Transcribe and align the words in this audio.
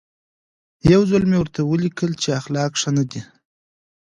یو 0.91 1.01
ځل 1.11 1.23
مې 1.29 1.37
ورته 1.39 1.61
ولیکل 1.63 2.11
چې 2.21 2.29
اخلاق 2.39 2.71
ښه 2.81 2.91
نه 2.97 3.03
دي. 3.09 3.21